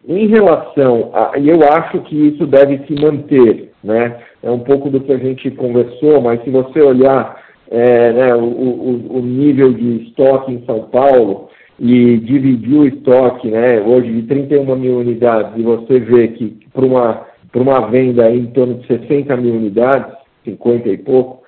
[0.08, 4.17] Em relação a, e eu acho que isso deve se manter, né?
[4.43, 8.46] É um pouco do que a gente conversou, mas se você olhar é, né, o,
[8.46, 14.22] o, o, nível de estoque em São Paulo e dividir o estoque, né, hoje de
[14.24, 19.36] 31 mil unidades, e você vê que para uma, uma venda em torno de 60
[19.38, 20.15] mil unidades,
[20.46, 21.43] 50 e pouco,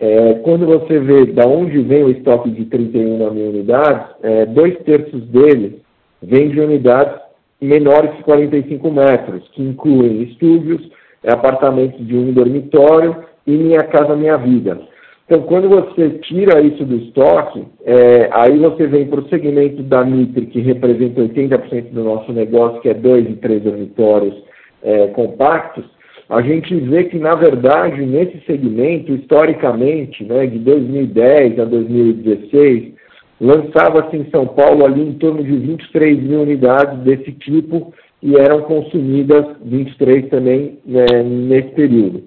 [0.00, 4.76] é, quando você vê da onde vem o estoque de 31 mil unidades, é, dois
[4.78, 5.74] terços deles
[6.22, 7.20] vem de unidades
[7.60, 10.90] menores que 45 metros, que incluem estúdios,
[11.26, 13.14] apartamentos de um dormitório
[13.46, 14.80] e Minha Casa Minha Vida.
[15.26, 20.02] Então, quando você tira isso do estoque, é, aí você vem para o segmento da
[20.02, 24.34] Mitre, que representa 80% do nosso negócio, que é dois e três dormitórios
[24.82, 25.84] é, compactos,
[26.30, 32.94] a gente vê que, na verdade, nesse segmento, historicamente, né, de 2010 a 2016,
[33.40, 38.60] lançava-se em São Paulo ali em torno de 23 mil unidades desse tipo e eram
[38.60, 42.22] consumidas 23 também né, nesse período.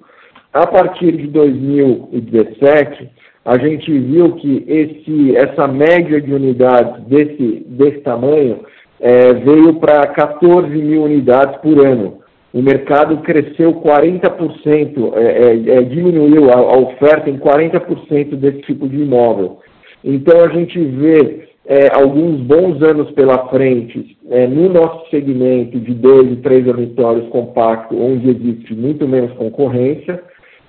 [0.51, 3.10] A partir de 2017,
[3.45, 8.60] a gente viu que esse, essa média de unidades desse, desse tamanho
[8.99, 12.22] é, veio para 14 mil unidades por ano
[12.54, 18.88] o mercado cresceu 40%, é, é, é, diminuiu a, a, oferta em 40% desse tipo
[18.88, 19.58] de imóvel.
[20.04, 25.95] Então a gente vê é, alguns bons anos pela frente é, no nosso segmento de
[25.95, 30.22] dois e três dormitórios compactos, onde existe muito menos concorrência,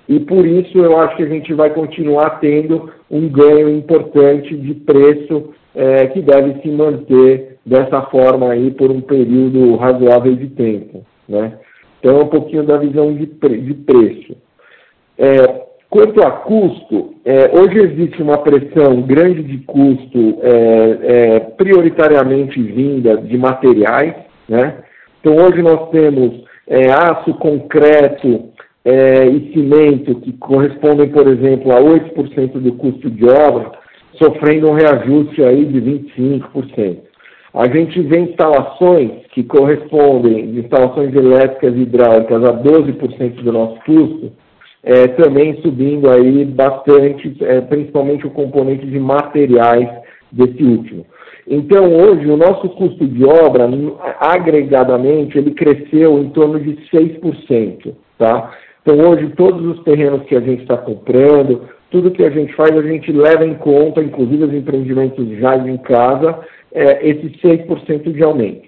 [0.09, 4.73] e por isso eu acho que a gente vai continuar tendo um ganho importante de
[4.73, 11.05] preço é, que deve se manter dessa forma aí por um período razoável de tempo.
[11.27, 11.53] Né?
[12.05, 14.37] Então, é um pouquinho da visão de, pre de preço.
[15.17, 22.61] É, quanto a custo, é, hoje existe uma pressão grande de custo, é, é prioritariamente
[22.61, 24.13] vinda de materiais.
[24.47, 24.83] Né?
[25.19, 28.49] Então, hoje nós temos é, aço, concreto
[28.85, 33.71] é, e cimento, que correspondem, por exemplo, a 8% do custo de obra,
[34.21, 36.97] sofrendo um reajuste aí de 25%.
[37.55, 44.33] A gente vê instalações que correspondem, instalações elétricas e hidráulicas a 12% do nosso custo,
[44.83, 49.89] é, também subindo aí bastante, é, principalmente o componente de materiais
[50.31, 51.05] desse último.
[51.47, 53.69] Então, hoje, o nosso custo de obra,
[54.19, 57.93] agregadamente, ele cresceu em torno de 6%.
[58.17, 58.51] Tá?
[58.81, 62.75] Então, hoje, todos os terrenos que a gente está comprando, tudo que a gente faz,
[62.77, 66.39] a gente leva em conta, inclusive os empreendimentos já em casa,
[66.75, 68.67] é, esse 6% de aumento.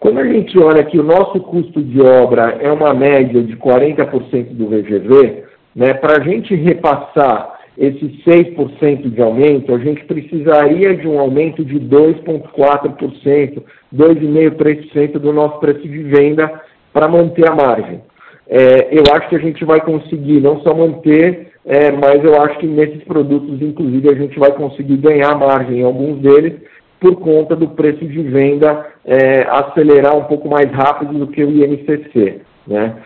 [0.00, 4.48] Quando a gente olha que o nosso custo de obra é uma média de 40%
[4.50, 5.44] do VGV,
[5.74, 11.64] né, para a gente repassar esse 6% de aumento, a gente precisaria de um aumento
[11.64, 13.62] de 2,4%,
[13.94, 16.60] 2,5%, 3% do nosso preço de venda
[16.92, 18.00] para manter a margem.
[18.46, 22.58] É, eu acho que a gente vai conseguir não só manter, é, mas eu acho
[22.58, 26.52] que nesses produtos, inclusive, a gente vai conseguir ganhar margem em alguns deles,
[27.00, 31.50] por conta do preço de venda é, acelerar um pouco mais rápido do que o
[31.50, 32.40] INCC.
[32.66, 32.96] Né?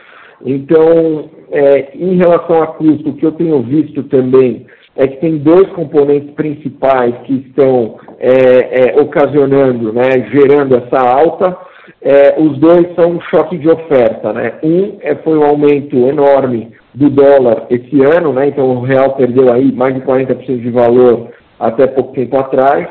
[0.45, 4.67] Então, é, em relação a custo, o que eu tenho visto também
[4.97, 11.57] é que tem dois componentes principais que estão é, é, ocasionando, né, gerando essa alta.
[12.03, 14.33] É, os dois são um choque de oferta.
[14.33, 14.55] Né?
[14.63, 18.49] Um é, foi um aumento enorme do dólar esse ano, né?
[18.49, 21.29] então o real perdeu aí mais de 40% de valor
[21.61, 22.89] até pouco tempo atrás.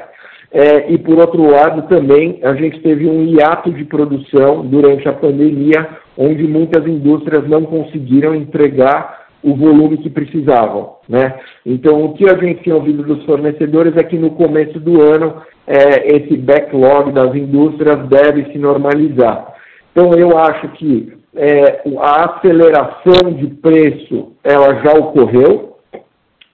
[0.59, 5.13] É, e por outro lado também a gente teve um hiato de produção durante a
[5.13, 5.87] pandemia,
[6.17, 10.95] onde muitas indústrias não conseguiram entregar o volume que precisavam.
[11.07, 11.35] Né?
[11.63, 15.43] Então, o que a gente tem ouvido dos fornecedores é que no começo do ano
[15.67, 19.53] é, esse backlog das indústrias deve se normalizar.
[19.91, 25.77] Então, eu acho que é, a aceleração de preço ela já ocorreu.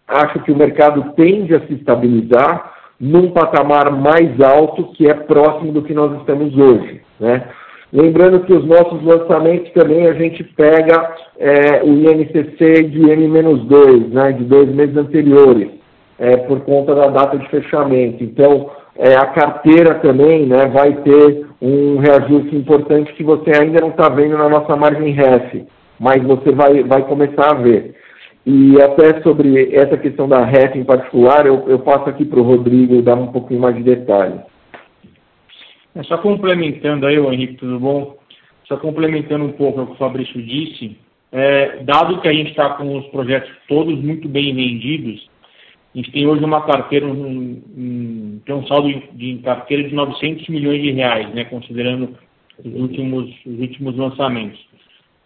[0.06, 5.72] Acho que o mercado tende a se estabilizar num patamar mais alto que é próximo
[5.72, 7.02] do que nós estamos hoje.
[7.20, 7.44] Né?
[7.92, 14.32] Lembrando que os nossos lançamentos também a gente pega é, o INCC de M-2, né,
[14.32, 15.70] de dois meses anteriores,
[16.18, 18.24] é, por conta da data de fechamento.
[18.24, 23.90] Então, é, a carteira também né, vai ter um reajuste importante que você ainda não
[23.90, 25.66] está vendo na nossa margem REF,
[26.00, 27.96] mas você vai, vai começar a ver.
[28.46, 32.44] E até sobre essa questão da REF em particular, eu, eu passo aqui para o
[32.44, 34.42] Rodrigo dar um pouquinho mais de detalhes.
[35.96, 38.18] É só complementando aí, Henrique, tudo bom?
[38.66, 40.98] Só complementando um pouco o que o Fabrício disse,
[41.32, 45.30] é, dado que a gente está com os projetos todos muito bem vendidos,
[45.94, 50.48] a gente tem hoje uma carteira, um, um, tem um saldo de carteira de 900
[50.50, 52.16] milhões de reais, né, considerando
[52.64, 54.60] os últimos, os últimos lançamentos.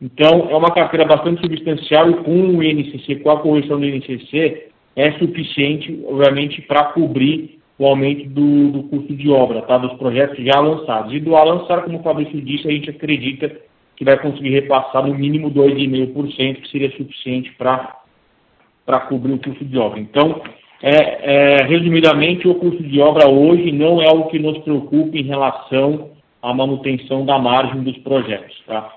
[0.01, 4.67] Então, é uma carteira bastante substancial e com o INCC, com a correção do INCC,
[4.95, 9.77] é suficiente, obviamente, para cobrir o aumento do, do custo de obra, tá?
[9.77, 11.13] dos projetos já lançados.
[11.13, 13.55] E do a lançar, como o Fabrício disse, a gente acredita
[13.95, 19.77] que vai conseguir repassar no mínimo 2,5%, que seria suficiente para cobrir o custo de
[19.77, 19.99] obra.
[19.99, 20.41] Então,
[20.81, 25.23] é, é, resumidamente, o custo de obra hoje não é algo que nos preocupa em
[25.23, 28.55] relação à manutenção da margem dos projetos.
[28.67, 28.93] Tá?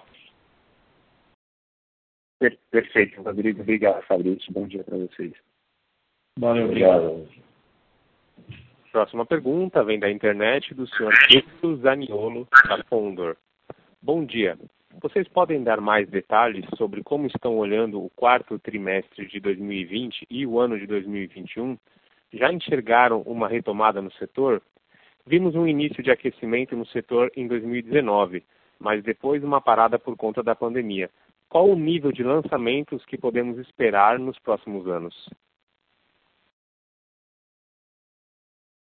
[2.71, 3.61] Perfeito, Rodrigo.
[3.61, 4.53] Obrigado, Fabrício.
[4.53, 5.33] Bom dia para vocês.
[6.39, 7.07] Valeu, obrigado.
[7.07, 7.51] obrigado.
[8.91, 13.37] Próxima pergunta vem da internet do senhor Pedro Zaniolo, da Condor.
[14.03, 14.59] Bom dia.
[15.01, 20.45] Vocês podem dar mais detalhes sobre como estão olhando o quarto trimestre de 2020 e
[20.45, 21.79] o ano de 2021?
[22.33, 24.61] Já enxergaram uma retomada no setor?
[25.25, 28.43] Vimos um início de aquecimento no setor em 2019,
[28.79, 31.09] mas depois uma parada por conta da pandemia.
[31.51, 35.29] Qual o nível de lançamentos que podemos esperar nos próximos anos?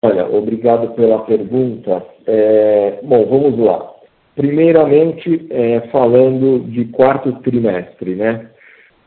[0.03, 2.05] Olha, obrigado pela pergunta.
[2.27, 3.95] É, bom, vamos lá.
[4.35, 8.51] Primeiramente, é, falando de quarto trimestre, né?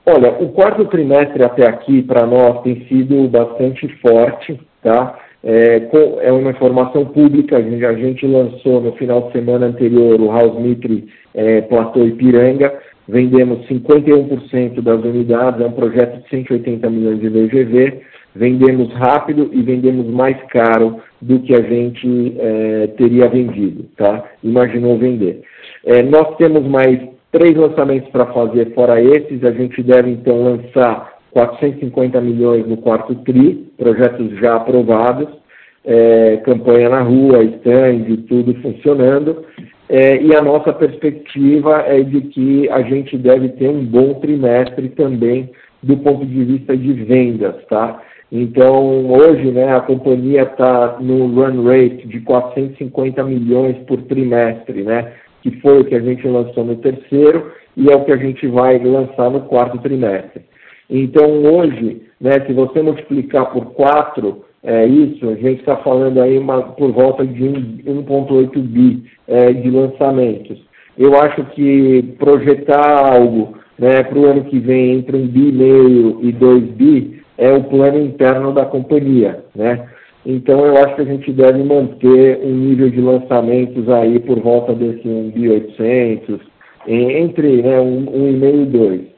[0.06, 5.20] Olha, o quarto trimestre até aqui para nós tem sido bastante forte, tá?
[5.44, 5.88] É,
[6.22, 10.32] é uma informação pública, a gente, a gente, lançou no final de semana anterior o
[10.32, 12.74] House Mitre é, Platô Ipiranga,
[13.08, 18.02] vendemos 51% das unidades, é um projeto de 180 milhões de VGV,
[18.36, 24.24] vendemos rápido e vendemos mais caro do que a gente é, teria vendido, tá?
[24.44, 25.42] Imaginou vender.
[25.86, 27.00] É, nós temos mais
[27.32, 33.14] três lançamentos para fazer fora esses, a gente deve então lançar 450 milhões no quarto
[33.14, 35.28] TRI, projetos já aprovados,
[35.86, 39.46] é, campanha na rua, stand, tudo funcionando,
[39.88, 44.90] é, e a nossa perspectiva é de que a gente deve ter um bom trimestre
[44.90, 45.52] também
[45.84, 48.02] do ponto de vista de vendas, tá?
[48.32, 55.14] Então, hoje, né, a companhia está no run rate de 450 milhões por trimestre, né?
[55.44, 58.48] Que foi o que a gente lançou no terceiro e é o que a gente
[58.48, 60.47] vai lançar no quarto trimestre.
[60.90, 66.38] Então, hoje, né, se você multiplicar por 4 é, isso, a gente está falando aí
[66.38, 70.58] uma, por volta de 1,8 bi é, de lançamentos.
[70.98, 75.52] Eu acho que projetar algo né, para o ano que vem entre 1 bi e
[75.52, 79.44] meio e 2 bi é o plano interno da companhia.
[79.56, 79.88] Né?
[80.26, 84.74] Então eu acho que a gente deve manter um nível de lançamentos aí por volta
[84.74, 86.40] desse 1 bi 800,
[86.88, 89.17] entre né, 1,5 e 2.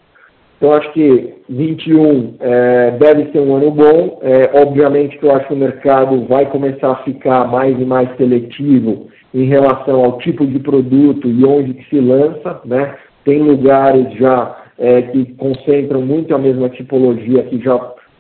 [0.60, 4.20] Então, acho que 21 é, deve ser um ano bom.
[4.22, 8.14] É, obviamente que eu acho que o mercado vai começar a ficar mais e mais
[8.18, 12.60] seletivo em relação ao tipo de produto e onde que se lança.
[12.66, 12.94] Né?
[13.24, 17.78] Tem lugares já é, que concentram muito a mesma tipologia que já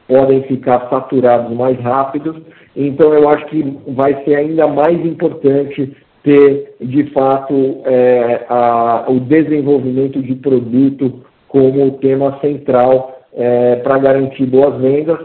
[0.08, 2.42] podem ficar saturados mais rápido.
[2.74, 9.20] Então, eu acho que vai ser ainda mais importante ter, de fato, é, a, o
[9.20, 15.20] desenvolvimento de produto como tema central é, para garantir boas vendas.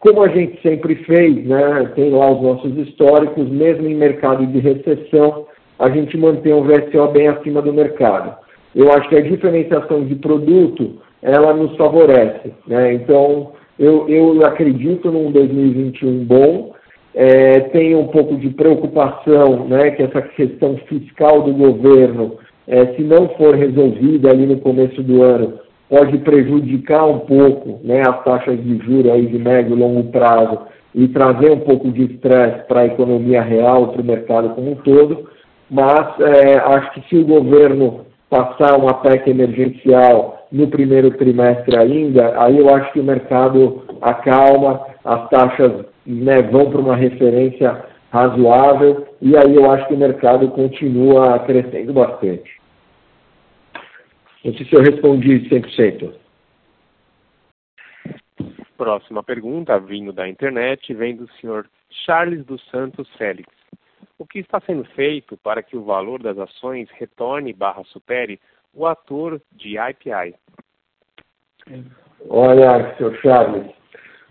[0.00, 4.58] Como a gente sempre fez, né, tem lá os nossos históricos, mesmo em mercado de
[4.60, 5.46] recessão,
[5.78, 8.36] a gente mantém o VSO bem acima do mercado.
[8.74, 12.52] Eu acho que a diferenciação de produto, ela nos favorece.
[12.66, 12.94] Né?
[12.94, 16.72] Então, eu, eu acredito num 2021 bom,
[17.14, 23.02] é, tenho um pouco de preocupação né, que essa questão fiscal do governo, é, se
[23.02, 25.58] não for resolvida ali no começo do ano,
[25.88, 30.60] pode prejudicar um pouco né, as taxas de juros aí de médio e longo prazo
[30.94, 34.76] e trazer um pouco de estresse para a economia real, para o mercado como um
[34.76, 35.28] todo,
[35.70, 42.42] mas é, acho que se o governo passar uma PEC emergencial no primeiro trimestre ainda,
[42.42, 49.06] aí eu acho que o mercado acalma, as taxas né, vão para uma referência razoável
[49.20, 52.57] e aí eu acho que o mercado continua crescendo bastante.
[54.44, 56.14] Não sei se eu respondi 100%.
[58.76, 61.68] Próxima pergunta, vindo da internet, vem do senhor
[62.06, 63.48] Charles dos Santos Félix.
[64.16, 68.38] O que está sendo feito para que o valor das ações retorne barra supere
[68.72, 70.34] o ator de IPI?
[72.28, 73.66] Olha, senhor Charles,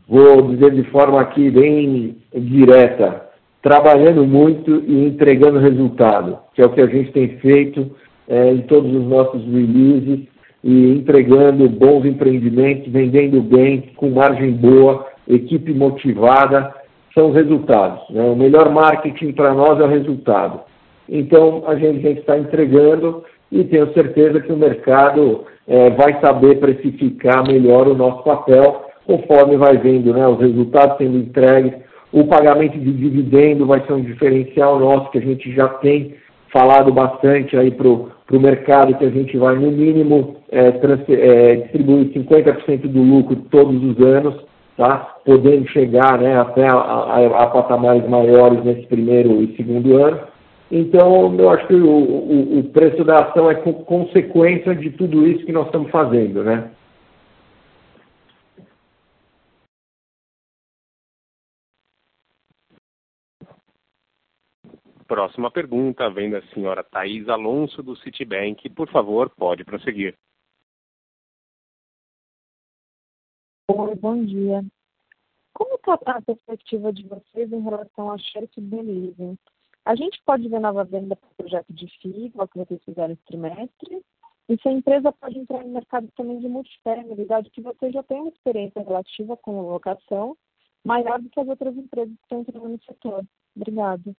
[0.08, 3.30] vou dizer de forma aqui bem direta,
[3.62, 7.95] trabalhando muito e entregando resultado, que é o que a gente tem feito
[8.28, 10.28] é, em todos os nossos releases
[10.63, 16.73] e entregando bons empreendimentos, vendendo bem, com margem boa, equipe motivada,
[17.13, 18.01] são os resultados.
[18.09, 18.21] Né?
[18.21, 20.61] O melhor marketing para nós é o resultado.
[21.09, 27.47] Então, a gente, está entregando e tenho certeza que o mercado é, vai saber precificar
[27.47, 31.73] melhor o nosso papel, conforme vai vendo né, os resultados sendo entregues.
[32.11, 36.15] O pagamento de dividendo vai ser um diferencial nosso que a gente já tem
[36.51, 38.09] falado bastante aí para o
[38.39, 44.05] mercado que a gente vai, no mínimo, é, é, distribuir 50% do lucro todos os
[44.05, 44.36] anos,
[44.75, 45.15] tá?
[45.25, 50.19] podendo chegar né, até a, a, a, patamares maiores nesse primeiro e segundo ano.
[50.69, 55.45] Então, eu acho que o, o, o preço da ação é consequência de tudo isso
[55.45, 56.43] que nós estamos fazendo.
[56.43, 56.65] Né?
[65.08, 68.70] Próxima pergunta vem da senhora Thais Alonso, do Citibank.
[68.72, 70.18] Por favor, pode prosseguir.
[73.72, 74.66] Oi, bom dia.
[75.53, 78.62] Como está a perspectiva de vocês em relação ao share to
[79.86, 83.24] A gente pode ver nova venda para o projeto de FII, que vocês fizeram esse
[83.24, 84.03] trimestre,
[84.49, 88.03] e se a empresa pode entrar no mercado também de multifamily, dado que você já
[88.03, 90.38] tem uma experiência relativa com locação
[90.84, 93.26] maior do que as outras empresas que estão entrando no setor.
[93.55, 94.16] Obrigada.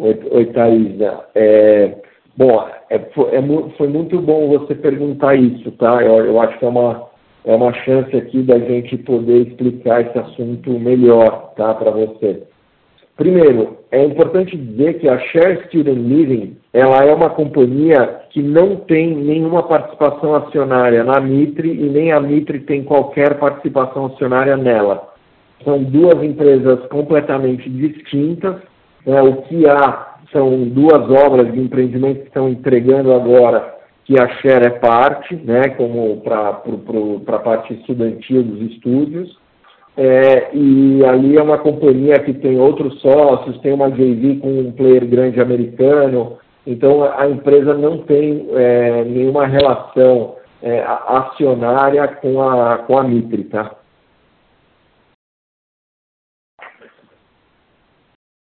[0.00, 1.24] Oi, oi Thaisa.
[1.34, 1.92] É,
[2.36, 3.42] bom, é, foi, é,
[3.76, 6.00] foi, muito bom você perguntar isso, tá?
[6.00, 7.08] Eu, eu, acho que é uma,
[7.44, 12.44] é uma chance aqui da gente poder explicar esse assunto melhor, tá, para você.
[13.16, 18.76] Primeiro, é importante dizer que a Share Student Living ela é uma companhia que não
[18.76, 25.08] tem nenhuma participação acionária na Mitre e nem a Mitre tem qualquer participação acionária nela.
[25.64, 28.54] São duas empresas completamente distintas.
[29.06, 29.22] Né?
[29.22, 34.66] O que há são duas obras de empreendimento que estão entregando agora, que a Share
[34.66, 35.68] é parte, né?
[35.70, 39.38] como para a parte estudantil dos estúdios.
[39.96, 44.70] É, e ali é uma companhia que tem outros sócios, tem uma JV com um
[44.70, 52.78] player grande americano, então a empresa não tem é, nenhuma relação é, acionária com a,
[52.78, 53.74] com a Mitre, tá?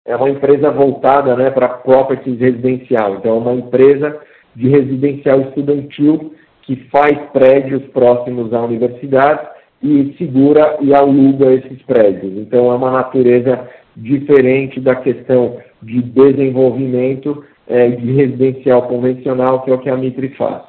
[0.07, 4.19] É uma empresa voltada né, para properties residencial, então é uma empresa
[4.55, 9.47] de residencial estudantil que faz prédios próximos à universidade
[9.81, 12.37] e segura e aluga esses prédios.
[12.37, 19.73] Então, é uma natureza diferente da questão de desenvolvimento é, de residencial convencional, que é
[19.73, 20.63] o que a Mitre faz.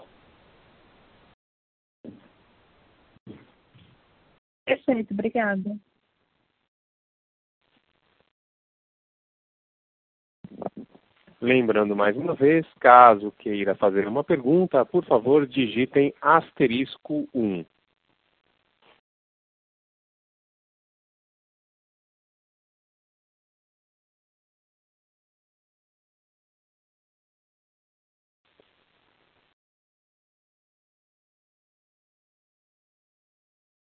[4.64, 5.76] Perfeito, obrigada.
[11.40, 17.64] Lembrando mais uma vez, caso queira fazer uma pergunta, por favor, digitem asterisco 1.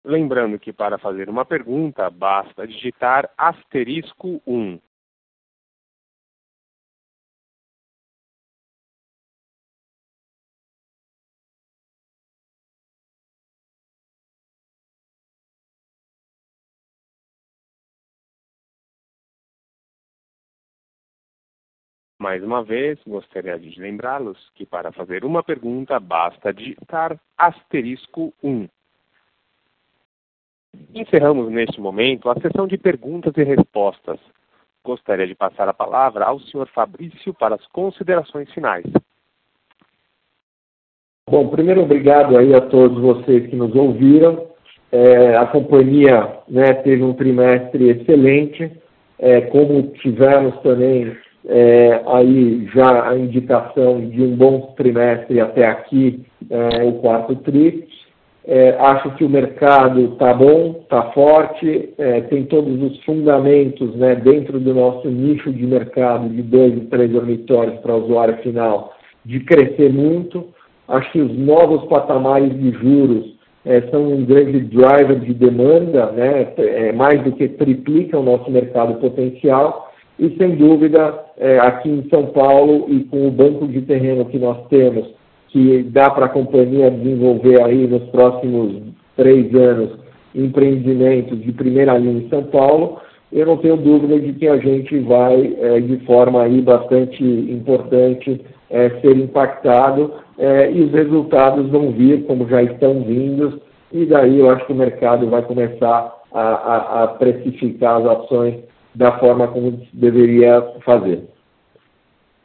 [0.04, 4.80] Lembrando que para fazer uma pergunta, basta digitar asterisco 1.
[22.26, 28.67] Mais uma vez, gostaria de lembrá-los que para fazer uma pergunta basta digitar asterisco 1.
[30.95, 34.19] Encerramos neste momento a sessão de perguntas e respostas.
[34.84, 38.86] Gostaria de passar a palavra ao senhor Fabrício para as considerações finais.
[41.30, 44.49] Bom, primeiro obrigado aí a todos vocês que nos ouviram.
[44.91, 48.82] É, a companhia né, teve um trimestre excelente,
[49.19, 51.15] é, como tivemos também
[51.48, 57.88] é, aí já a indicação de um bom trimestre até aqui, é, o quarto tri.
[58.48, 64.16] É, acho que o mercado está bom, está forte, é, tem todos os fundamentos né,
[64.16, 68.93] dentro do nosso nicho de mercado de dois e três dormitórios para usuário final
[69.26, 70.46] de crescer muito.
[70.88, 73.36] Acho que os novos patamares de juros
[73.66, 78.52] é, são um grande driver de demanda, né, é, mais do que triplica o nosso
[78.52, 79.85] mercado potencial.
[80.18, 84.39] E, sem dúvida, é, aqui em São Paulo e com o banco de terreno que
[84.39, 85.07] nós temos,
[85.49, 88.82] que dá para a companhia desenvolver aí nos próximos
[89.16, 89.99] três anos
[90.34, 92.99] empreendimentos de primeira linha em São Paulo,
[93.32, 98.41] eu não tenho dúvida de que a gente vai, é, de forma aí bastante importante,
[98.70, 103.61] é, ser impactado é, e os resultados vão vir como já estão vindo,
[103.91, 108.55] e daí eu acho que o mercado vai começar a, a, a precificar as ações
[108.96, 111.24] da forma como deveria fazer.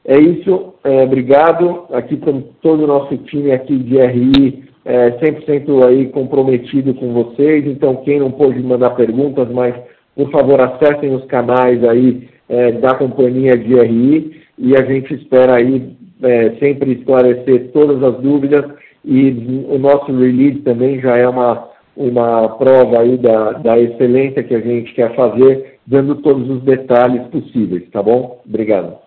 [0.05, 1.87] É isso, é, obrigado.
[1.93, 7.67] Aqui com todo o nosso time aqui de RI, é, 100% aí comprometido com vocês.
[7.67, 9.75] Então, quem não pôde mandar perguntas, mas
[10.17, 15.55] por favor acessem os canais aí é, da companhia de RI e a gente espera
[15.55, 18.65] aí é, sempre esclarecer todas as dúvidas
[19.05, 24.55] e o nosso release também já é uma, uma prova aí da, da excelência que
[24.55, 28.43] a gente quer fazer, dando todos os detalhes possíveis, tá bom?
[28.47, 28.99] Obrigado.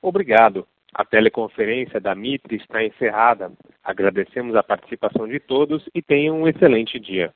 [0.00, 0.66] Obrigado.
[0.94, 3.52] A teleconferência da Mitre está encerrada.
[3.84, 7.32] Agradecemos a participação de todos e tenham um excelente dia.